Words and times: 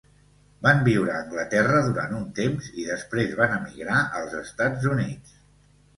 Van 0.67 0.79
viure 0.87 1.11
a 1.15 1.17
Anglaterra 1.25 1.83
durant 1.89 2.17
un 2.21 2.25
temps 2.39 2.69
i 2.85 2.85
després 2.87 3.39
van 3.43 3.53
emigrar 3.59 4.03
als 4.21 4.35
Estats 4.45 4.93
Units. 4.95 5.37